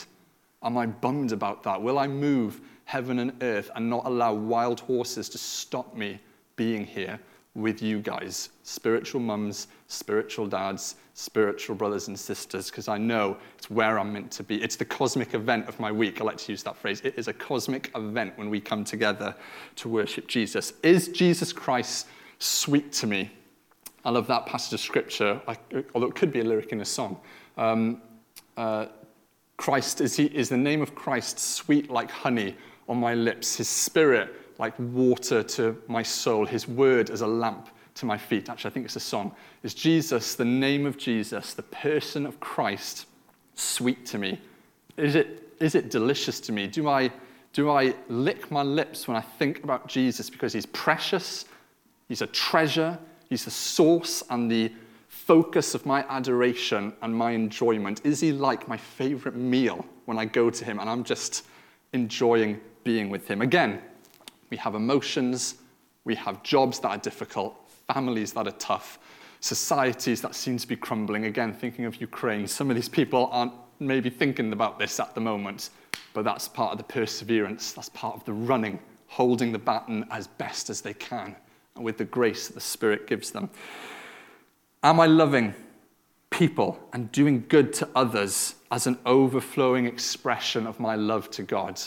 [0.63, 1.81] Am I bummed about that?
[1.81, 6.19] Will I move heaven and earth and not allow wild horses to stop me
[6.55, 7.19] being here
[7.55, 13.69] with you guys, spiritual mums, spiritual dads, spiritual brothers and sisters, because I know it's
[13.69, 14.61] where I'm meant to be.
[14.61, 16.21] It's the cosmic event of my week.
[16.21, 17.01] I like to use that phrase.
[17.03, 19.35] It is a cosmic event when we come together
[19.77, 20.73] to worship Jesus.
[20.83, 23.31] Is Jesus Christ sweet to me?
[24.05, 25.41] I love that passage of scripture,
[25.93, 27.19] although it could be a lyric in a song.
[27.57, 28.01] Um,
[28.55, 28.87] uh,
[29.59, 32.55] Christ is, he, is the name of Christ sweet like honey
[32.87, 37.67] on my lips, his spirit like water to my soul, his word as a lamp
[37.95, 38.47] to my feet.
[38.47, 39.35] Actually, I think it's a song.
[39.63, 43.07] Is Jesus, the name of Jesus, the person of Christ,
[43.55, 44.39] sweet to me?
[44.95, 46.67] Is it, is it delicious to me?
[46.67, 47.11] Do I,
[47.51, 51.43] do I lick my lips when I think about Jesus because he's precious,
[52.07, 54.71] he's a treasure, he's the source and the
[55.29, 58.01] focus of my adoration and my enjoyment?
[58.03, 61.45] Is he like my favorite meal when I go to him and I'm just
[61.93, 63.43] enjoying being with him?
[63.43, 63.79] Again,
[64.49, 65.57] we have emotions,
[66.03, 67.55] we have jobs that are difficult,
[67.93, 68.97] families that are tough,
[69.39, 71.25] societies that seem to be crumbling.
[71.25, 75.21] Again, thinking of Ukraine, some of these people aren't maybe thinking about this at the
[75.21, 75.69] moment,
[76.15, 80.25] but that's part of the perseverance, that's part of the running, holding the baton as
[80.25, 81.35] best as they can,
[81.75, 83.47] and with the grace that the Spirit gives them.
[84.81, 85.53] Am I loving
[86.29, 91.81] people and doing good to others as an overflowing expression of my love to God?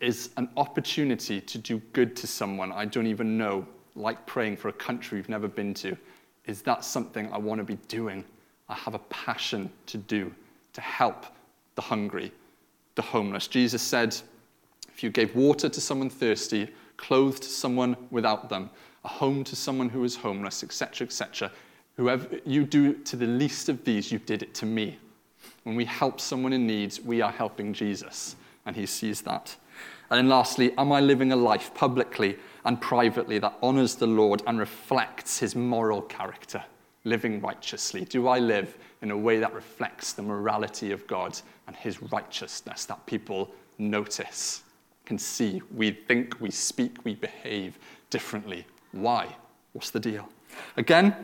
[0.00, 4.66] Is an opportunity to do good to someone I don't even know, like praying for
[4.68, 5.96] a country we've never been to.
[6.46, 8.24] Is that something I want to be doing?
[8.68, 10.34] I have a passion to do,
[10.72, 11.26] to help
[11.76, 12.32] the hungry,
[12.96, 13.46] the homeless.
[13.46, 14.16] Jesus said,
[14.88, 18.68] if you gave water to someone thirsty, clothed someone without them,
[19.04, 21.52] a home to someone who is homeless, etc., etc.,
[22.00, 24.96] whoever you do to the least of these, you did it to me.
[25.64, 29.54] When we help someone in need, we are helping Jesus, and he sees that.
[30.08, 34.42] And then lastly, am I living a life publicly and privately that honors the Lord
[34.46, 36.64] and reflects his moral character,
[37.04, 38.06] living righteously?
[38.06, 42.86] Do I live in a way that reflects the morality of God and his righteousness
[42.86, 44.62] that people notice,
[45.04, 45.60] can see?
[45.76, 48.64] We think, we speak, we behave differently.
[48.92, 49.36] Why?
[49.74, 50.30] What's the deal?
[50.78, 51.14] Again,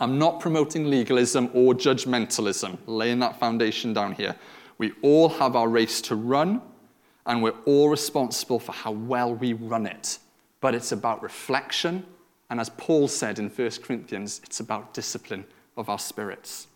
[0.00, 4.34] I'm not promoting legalism or judgmentalism, laying that foundation down here.
[4.78, 6.60] We all have our race to run,
[7.26, 10.18] and we're all responsible for how well we run it.
[10.60, 12.04] But it's about reflection,
[12.50, 15.44] and as Paul said in 1 Corinthians, it's about discipline
[15.76, 16.66] of our spirits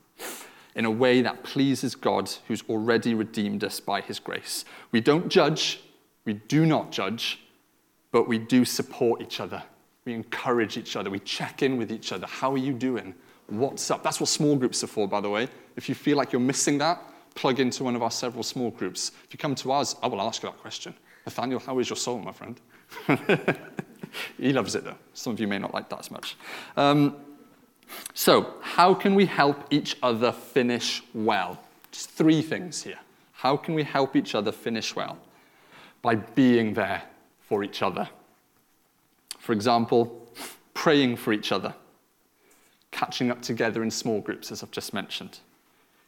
[0.75, 4.65] in a way that pleases God who's already redeemed us by his grace.
[4.93, 5.81] We don't judge,
[6.25, 7.41] we do not judge,
[8.13, 9.65] but we do support each other.
[10.09, 11.11] We encourage each other.
[11.11, 12.27] We check in with each other.
[12.27, 13.15] How are you doing?
[13.49, 14.03] What's up?
[14.03, 15.49] That's what small groups are for, by the way.
[15.77, 17.03] If you feel like you're missing that,
[17.35, 19.13] plug into one of our several small groups.
[19.25, 20.95] If you come to ours, I will ask you that question.
[21.27, 22.59] Nathaniel, how is your soul, my friend?
[24.39, 24.97] he loves it, though.
[25.13, 26.37] Some of you may not like that as much.
[26.75, 27.15] Um,
[28.15, 31.63] so, how can we help each other finish well?
[31.93, 32.99] Just three things here.
[33.33, 35.19] How can we help each other finish well?
[36.01, 37.03] By being there
[37.47, 38.09] for each other.
[39.39, 40.29] For example,
[40.75, 41.75] praying for each other,
[42.91, 45.41] catching up together in small groups, as I've just mentioned,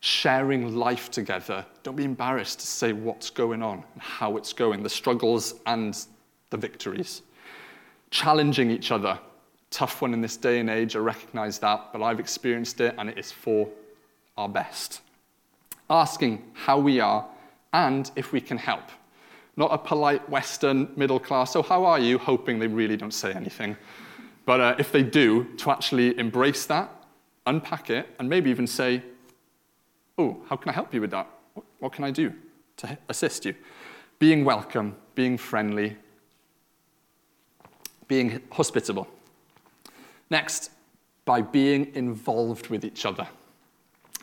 [0.01, 1.65] sharing life together.
[1.83, 5.97] Don't be embarrassed to say what's going on and how it's going, the struggles and
[6.51, 7.23] the victories.
[8.11, 9.19] Challenging each other.
[9.71, 13.09] Tough one in this day and age, I recognize that, but I've experienced it and
[13.09, 13.69] it is for
[14.37, 15.01] our best.
[15.89, 17.27] Asking how we are
[17.73, 18.85] and if we can help.
[19.57, 23.33] Not a polite Western middle class, so how are you, hoping they really don't say
[23.33, 23.77] anything.
[24.47, 26.91] But uh, if they do, to actually embrace that,
[27.47, 29.03] unpack it, and maybe even say,
[30.19, 31.27] Oh, how can I help you with that?
[31.79, 32.33] What can I do
[32.79, 33.55] to assist you?
[34.19, 35.97] Being welcome, being friendly,
[38.07, 39.09] being hospitable.
[40.29, 40.71] Next,
[41.25, 43.27] by being involved with each other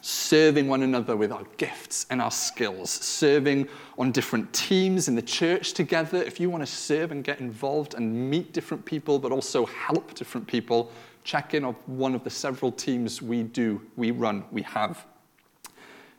[0.08, 3.67] serving one another with our gifts and our skills, serving
[3.98, 6.24] on different teams in the church together.
[6.24, 10.13] If you want to serve and get involved and meet different people, but also help
[10.13, 10.89] different people,
[11.26, 15.06] check in on one of the several teams we do, we run, we have.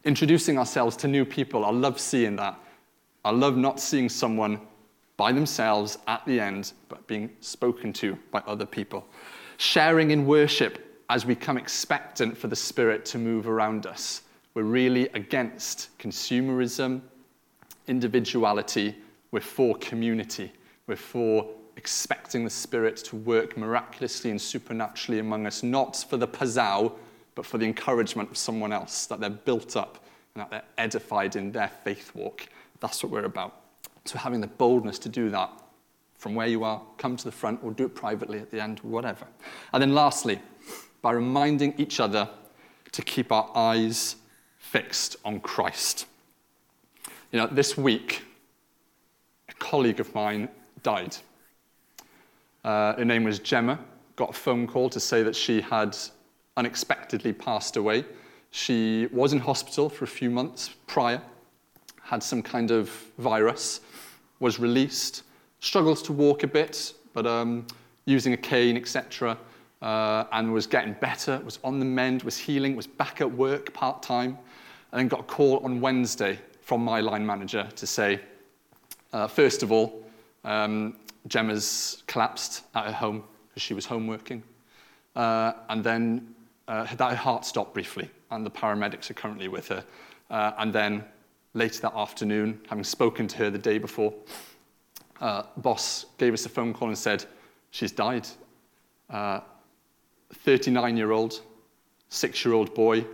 [0.04, 2.60] Introducing ourselves to new people, I love seeing that.
[3.24, 4.60] I love not seeing someone
[5.16, 9.06] by themselves at the end, but being spoken to by other people.
[9.56, 14.22] Sharing in worship, as we come expectant for the Spirit to move around us.
[14.54, 17.00] We're really against consumerism,
[17.86, 18.96] individuality.
[19.30, 20.52] We're for community.
[20.86, 26.28] We're for expecting the Spirit to work miraculously and supernaturally among us, not for the
[26.28, 26.92] pizzazz,
[27.34, 31.36] but for the encouragement of someone else, that they're built up and that they're edified
[31.36, 32.46] in their faith walk.
[32.80, 33.62] That's what we're about.
[34.04, 35.50] So having the boldness to do that
[36.16, 38.80] from where you are, come to the front, or do it privately at the end,
[38.80, 39.26] whatever.
[39.72, 40.40] And then lastly,
[41.02, 42.28] by reminding each other
[42.92, 44.16] to keep our eyes
[44.58, 46.06] fixed on Christ.
[47.32, 48.22] You know, this week,
[49.48, 50.48] a colleague of mine
[50.82, 51.16] died.
[52.64, 53.78] Uh, her name was Gemma.
[54.16, 55.96] Got a phone call to say that she had
[56.56, 58.04] unexpectedly passed away.
[58.50, 61.20] She was in hospital for a few months prior,
[62.02, 63.80] had some kind of virus,
[64.40, 65.22] was released,
[65.60, 67.66] struggled to walk a bit, but um,
[68.06, 69.38] using a cane, etc
[69.82, 73.72] uh, and was getting better, was on the mend, was healing, was back at work
[73.72, 74.38] part time,
[74.92, 78.20] and then got a call on Wednesday from my line manager to say,
[79.12, 80.04] uh, first of all,
[80.44, 80.96] um,
[81.28, 84.42] Gemma's collapsed at her home because she was home working,
[85.16, 86.34] uh, and then
[86.66, 89.84] uh, that her heart stopped briefly, and the paramedics are currently with her.
[90.30, 91.04] Uh, and then
[91.54, 94.12] later that afternoon, having spoken to her the day before,
[95.20, 97.24] uh, boss gave us a phone call and said,
[97.70, 98.26] she's died.
[100.30, 101.40] Uh, 39 year old,
[102.08, 103.04] six year old boy,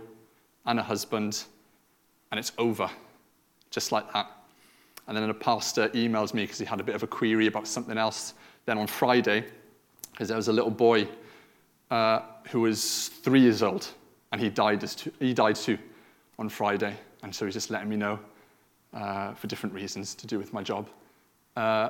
[0.65, 1.43] and a husband,
[2.31, 2.89] and it's over,
[3.69, 4.31] just like that.
[5.07, 7.67] And then a pastor emails me because he had a bit of a query about
[7.67, 8.33] something else.
[8.65, 9.45] Then on Friday,
[10.11, 11.07] because there was a little boy
[11.91, 13.87] uh, who was three years old,
[14.31, 15.77] and he died, too, he died too
[16.39, 16.95] on Friday.
[17.21, 18.19] And so he's just letting me know
[18.93, 20.89] uh, for different reasons to do with my job.
[21.55, 21.89] Uh,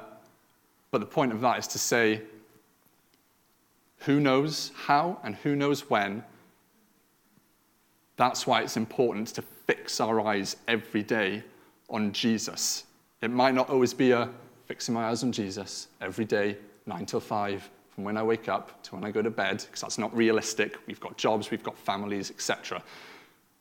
[0.91, 2.21] but the point of that is to say,
[4.05, 6.23] who knows how and who knows when,
[8.17, 11.43] That's why it's important to fix our eyes every day
[11.89, 12.85] on Jesus.
[13.21, 14.29] It might not always be a
[14.67, 18.81] fixing my eyes on Jesus every day, nine till five, from when I wake up
[18.83, 20.77] to when I go to bed, because that's not realistic.
[20.87, 22.81] We've got jobs, we've got families, etc.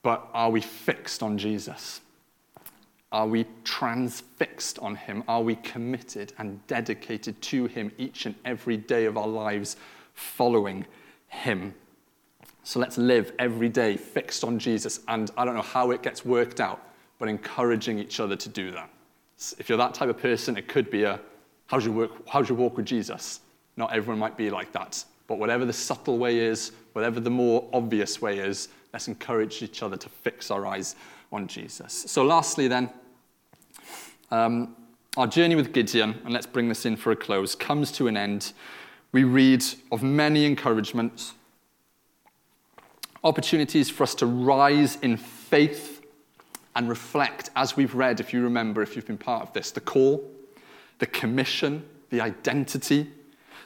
[0.03, 2.01] But are we fixed on Jesus?
[3.11, 5.23] Are we transfixed on him?
[5.29, 9.77] Are we committed and dedicated to him each and every day of our lives,
[10.15, 10.87] following
[11.29, 11.75] him?
[12.63, 15.01] So let's live every day fixed on Jesus.
[15.09, 16.81] And I don't know how it gets worked out,
[17.19, 18.89] but encouraging each other to do that.
[19.59, 21.21] If you're that type of person, it could be a
[21.67, 23.41] how's your, work, how's your walk with Jesus?
[23.77, 25.05] Not everyone might be like that.
[25.27, 29.83] But whatever the subtle way is, whatever the more obvious way is, let's encourage each
[29.83, 30.97] other to fix our eyes
[31.33, 32.05] on Jesus.
[32.07, 32.91] So, lastly, then,
[34.31, 34.77] um,
[35.17, 38.17] our journey with Gideon, and let's bring this in for a close, comes to an
[38.17, 38.53] end.
[39.15, 41.35] We read of many encouragements,
[43.23, 46.05] opportunities for us to rise in faith
[46.75, 49.81] and reflect, as we've read, if you remember, if you've been part of this, the
[49.81, 50.29] call,
[50.99, 53.09] the commission, the identity,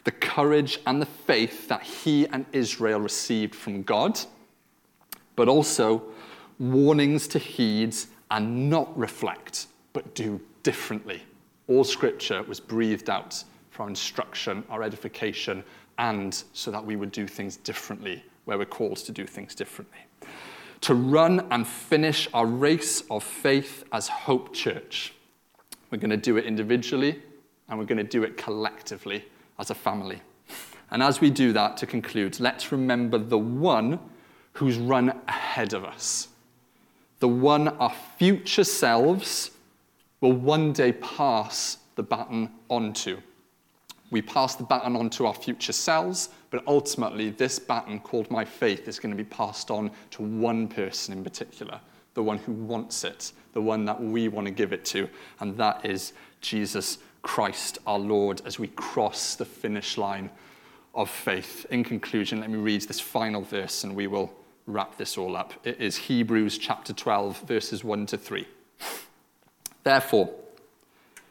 [0.05, 4.21] the courage and the faith that he and Israel received from God,
[5.35, 6.03] but also
[6.59, 7.97] warnings to heed
[8.31, 11.23] and not reflect, but do differently.
[11.69, 13.45] All scripture was breathed out
[13.79, 15.63] for our instruction, our edification,
[15.99, 20.01] and so that we would do things differently where we're called to do things differently
[20.81, 25.13] to run and finish our race of faith as Hope Church.
[25.91, 27.23] We're going to do it individually
[27.69, 29.25] and we're going to do it collectively
[29.59, 30.21] as a family.
[30.91, 33.99] And as we do that, to conclude, let's remember the one
[34.55, 36.29] who's run ahead of us.
[37.21, 39.51] The one our future selves
[40.21, 43.21] will one day pass the baton onto.
[44.11, 48.45] We pass the baton on to our future selves, but ultimately, this baton called my
[48.45, 51.81] faith is going to be passed on to one person in particular,
[52.15, 55.09] the one who wants it, the one that we want to give it to,
[55.41, 60.31] and that is Jesus Christ our Lord as we cross the finish line
[60.95, 61.67] of faith.
[61.71, 64.33] In conclusion, let me read this final verse and we will
[64.67, 65.55] wrap this all up.
[65.65, 68.47] It is Hebrews chapter 12, verses 1 to 3.
[69.85, 70.31] Therefore,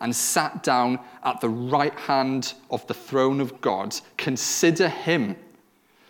[0.00, 5.36] and sat down at the right hand of the throne of God, consider him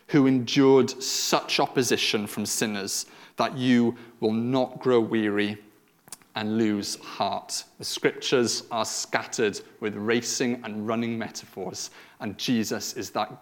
[0.09, 3.07] who endured such opposition from sinners
[3.37, 5.59] that you will not grow weary
[6.35, 7.65] and lose heart.
[7.79, 13.33] The scriptures are scattered with racing and running metaphors, and Jesus is that,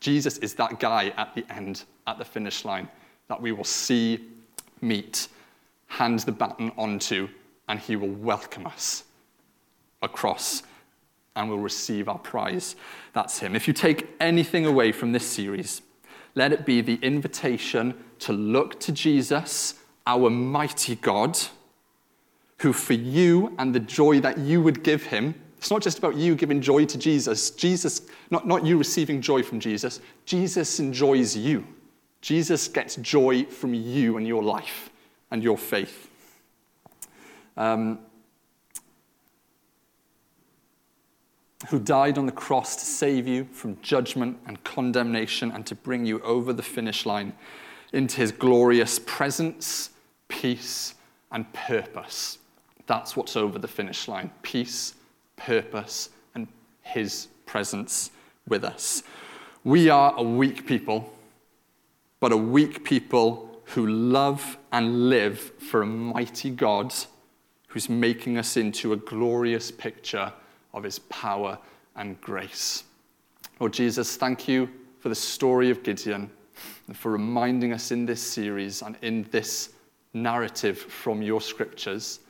[0.00, 2.88] Jesus is that guy at the end, at the finish line,
[3.28, 4.28] that we will see,
[4.80, 5.28] meet,
[5.86, 7.28] hand the baton onto,
[7.68, 9.04] and he will welcome us
[10.02, 10.62] across
[11.34, 12.76] and will receive our prize.
[13.12, 13.56] That's him.
[13.56, 15.82] If you take anything away from this series,
[16.34, 19.74] let it be the invitation to look to Jesus,
[20.06, 21.38] our mighty God,
[22.58, 26.16] who for you and the joy that you would give him, it's not just about
[26.16, 27.50] you giving joy to Jesus.
[27.50, 31.64] Jesus, not, not you receiving joy from Jesus, Jesus enjoys you.
[32.20, 34.90] Jesus gets joy from you and your life
[35.30, 36.08] and your faith.
[37.56, 38.00] Um,
[41.68, 46.04] who died on the cross to save you from judgment and condemnation and to bring
[46.04, 47.32] you over the finish line
[47.92, 49.90] into his glorious presence,
[50.28, 50.94] peace,
[51.30, 52.38] and purpose.
[52.86, 54.94] That's what's over the finish line peace,
[55.36, 56.48] purpose, and
[56.82, 58.10] his presence
[58.48, 59.02] with us.
[59.64, 61.12] We are a weak people,
[62.18, 66.92] but a weak people who love and live for a mighty God
[67.68, 70.32] who's making us into a glorious picture
[70.74, 71.58] of his power
[71.96, 72.84] and grace.
[73.60, 74.68] Lord Jesus, thank you
[74.98, 76.30] for the story of Gideon
[76.86, 79.70] and for reminding us in this series and in this
[80.14, 82.20] narrative from your scriptures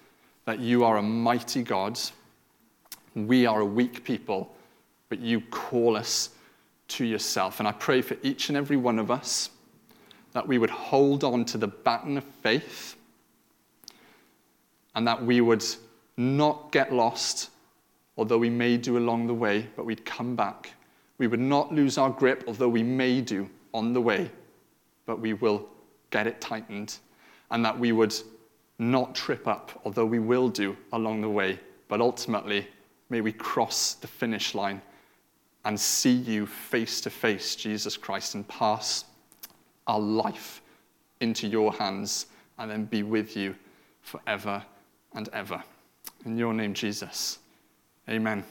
[0.45, 1.99] that you are a mighty God.
[3.14, 4.55] We are a weak people,
[5.09, 6.30] but you call us
[6.88, 7.59] to yourself.
[7.59, 9.51] And I pray for each and every one of us
[10.32, 12.97] that we would hold on to the baton of faith
[14.95, 15.64] and that we would
[16.16, 17.51] not get lost
[18.22, 20.70] although we may do along the way, but we'd come back.
[21.18, 24.30] We would not lose our grip, although we may do on the way,
[25.06, 25.68] but we will
[26.10, 26.98] get it tightened.
[27.50, 28.14] and that we would
[28.78, 31.58] not trip up, although we will do along the way,
[31.88, 32.66] but ultimately,
[33.10, 34.80] may we cross the finish line
[35.64, 39.04] and see you face to face, Jesus Christ, and pass
[39.88, 40.62] our life
[41.20, 42.26] into your hands
[42.58, 43.54] and then be with you
[44.00, 44.64] forever
[45.14, 45.62] and ever.
[46.24, 47.40] In your name, Jesus.
[48.09, 48.44] Amen.